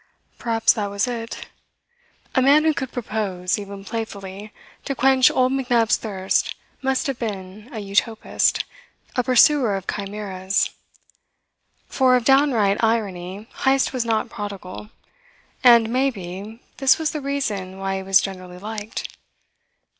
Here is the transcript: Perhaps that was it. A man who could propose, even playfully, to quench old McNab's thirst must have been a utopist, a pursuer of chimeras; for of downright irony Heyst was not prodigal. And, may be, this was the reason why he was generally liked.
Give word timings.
Perhaps 0.39 0.73
that 0.73 0.89
was 0.89 1.07
it. 1.07 1.45
A 2.33 2.41
man 2.41 2.63
who 2.63 2.73
could 2.73 2.91
propose, 2.91 3.59
even 3.59 3.85
playfully, 3.85 4.51
to 4.85 4.95
quench 4.95 5.29
old 5.29 5.51
McNab's 5.51 5.95
thirst 5.95 6.55
must 6.81 7.05
have 7.05 7.19
been 7.19 7.69
a 7.71 7.77
utopist, 7.77 8.63
a 9.15 9.21
pursuer 9.23 9.75
of 9.75 9.85
chimeras; 9.85 10.71
for 11.87 12.15
of 12.15 12.25
downright 12.25 12.83
irony 12.83 13.47
Heyst 13.57 13.93
was 13.93 14.03
not 14.03 14.27
prodigal. 14.27 14.89
And, 15.63 15.87
may 15.91 16.09
be, 16.09 16.63
this 16.77 16.97
was 16.97 17.11
the 17.11 17.21
reason 17.21 17.77
why 17.77 17.97
he 17.97 18.01
was 18.01 18.21
generally 18.21 18.57
liked. 18.57 19.07